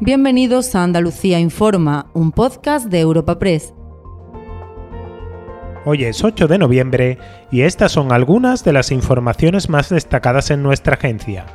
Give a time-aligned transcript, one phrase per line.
[0.00, 3.72] Bienvenidos a Andalucía Informa, un podcast de Europa Press.
[5.86, 7.16] Hoy es 8 de noviembre
[7.50, 11.46] y estas son algunas de las informaciones más destacadas en nuestra agencia.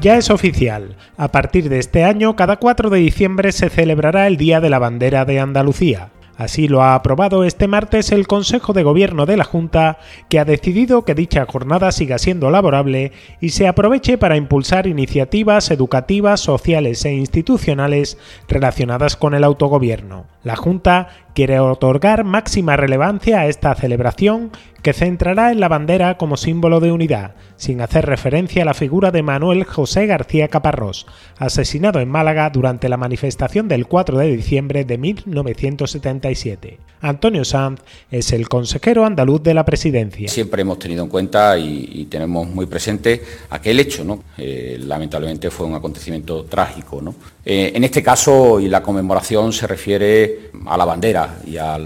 [0.00, 4.36] Ya es oficial, a partir de este año cada 4 de diciembre se celebrará el
[4.36, 6.10] Día de la Bandera de Andalucía.
[6.36, 9.98] Así lo ha aprobado este martes el Consejo de Gobierno de la Junta,
[10.28, 15.70] que ha decidido que dicha jornada siga siendo laborable y se aproveche para impulsar iniciativas
[15.70, 20.26] educativas, sociales e institucionales relacionadas con el autogobierno.
[20.42, 24.52] La Junta quiere otorgar máxima relevancia a esta celebración
[24.84, 29.10] que centrará en la bandera como símbolo de unidad, sin hacer referencia a la figura
[29.10, 31.06] de Manuel José García Caparrós,
[31.38, 36.78] asesinado en Málaga durante la manifestación del 4 de diciembre de 1977.
[37.00, 37.80] Antonio Sanz
[38.10, 40.28] es el consejero andaluz de la presidencia.
[40.28, 44.22] Siempre hemos tenido en cuenta y, tenemos muy presente aquel hecho, ¿no?
[44.36, 47.00] Eh, lamentablemente fue un acontecimiento trágico.
[47.00, 47.14] ¿no?
[47.44, 51.78] Eh, en este caso, y la conmemoración se refiere a la bandera y a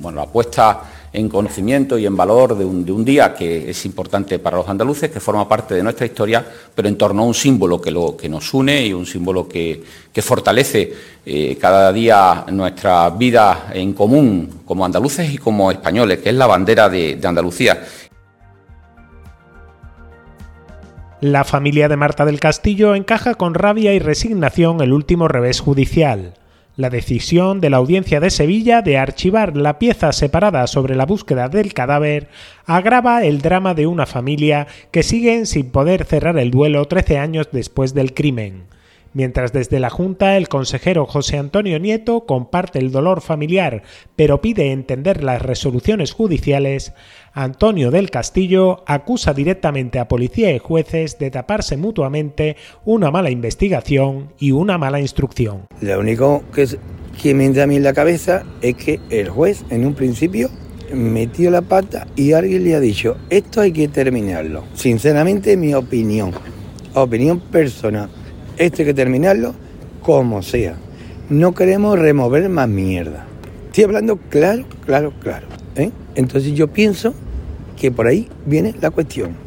[0.00, 0.82] bueno, la puesta
[1.12, 5.20] en conocimiento y en valor de un, día que es importante para los andaluces, que
[5.20, 8.52] forma parte de nuestra historia, pero en torno a un símbolo que, lo, que nos
[8.52, 9.82] une y un símbolo que,
[10.20, 10.92] fortalece
[11.24, 16.46] eh, cada día nuestra vida en común como andaluces y como españoles, que es la
[16.46, 17.80] bandera de Andalucía.
[21.24, 26.34] La familia de Marta del Castillo encaja con rabia y resignación el último revés judicial.
[26.76, 31.48] La decisión de la Audiencia de Sevilla de archivar la pieza separada sobre la búsqueda
[31.48, 32.28] del cadáver
[32.66, 37.48] agrava el drama de una familia que sigue sin poder cerrar el duelo 13 años
[37.52, 38.73] después del crimen.
[39.14, 43.84] Mientras desde la Junta el consejero José Antonio Nieto comparte el dolor familiar,
[44.16, 46.92] pero pide entender las resoluciones judiciales,
[47.32, 54.32] Antonio del Castillo acusa directamente a policía y jueces de taparse mutuamente una mala investigación
[54.40, 55.66] y una mala instrucción.
[55.80, 56.66] Lo único que,
[57.22, 60.50] que me entra a mí en la cabeza es que el juez en un principio
[60.92, 64.64] metió la pata y alguien le ha dicho, esto hay que terminarlo.
[64.74, 66.32] Sinceramente mi opinión,
[66.94, 68.10] opinión personal
[68.56, 69.54] esto hay que terminarlo
[70.02, 70.76] como sea.
[71.30, 73.26] No queremos remover más mierda.
[73.66, 75.46] Estoy hablando claro, claro, claro.
[75.76, 75.90] ¿eh?
[76.14, 77.14] Entonces yo pienso
[77.76, 79.43] que por ahí viene la cuestión.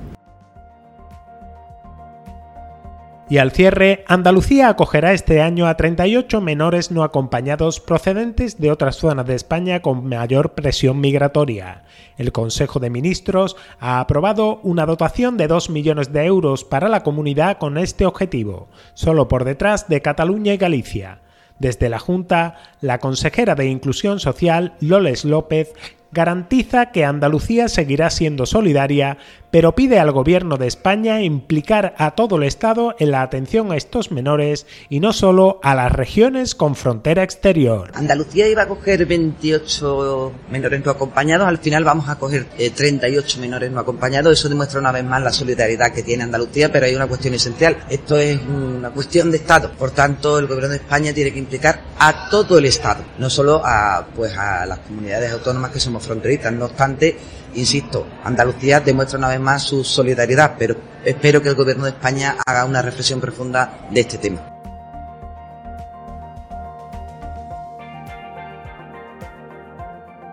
[3.30, 8.96] Y al cierre, Andalucía acogerá este año a 38 menores no acompañados procedentes de otras
[8.96, 11.84] zonas de España con mayor presión migratoria.
[12.18, 17.04] El Consejo de Ministros ha aprobado una dotación de 2 millones de euros para la
[17.04, 21.20] comunidad con este objetivo, solo por detrás de Cataluña y Galicia.
[21.60, 25.74] Desde la Junta, la consejera de Inclusión Social, Loles López,
[26.12, 29.18] garantiza que Andalucía seguirá siendo solidaria,
[29.52, 33.78] pero pide al Gobierno de España implicar a todo el Estado en la atención a
[33.78, 37.92] estos menores y no solo a las regiones con frontera exterior.
[37.94, 43.42] Andalucía iba a coger 28 menores no acompañados, al final vamos a coger 38 eh,
[43.42, 46.96] menores no acompañados, eso demuestra una vez más la solidaridad que tiene Andalucía, pero hay
[46.96, 51.14] una cuestión esencial, esto es una cuestión de Estado, por tanto el Gobierno de España
[51.14, 55.72] tiene que implicar a todo el Estado, no solo a, pues, a las comunidades autónomas
[55.72, 56.54] que somos fronterizas.
[56.54, 57.18] No obstante,
[57.56, 60.76] insisto, Andalucía demuestra una vez más su solidaridad, pero
[61.06, 64.58] espero que el Gobierno de España haga una reflexión profunda de este tema.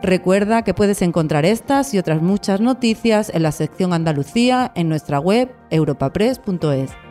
[0.02, 5.18] Recuerda que puedes encontrar estas y otras muchas noticias en la sección Andalucía en nuestra
[5.18, 7.03] web europapress.es.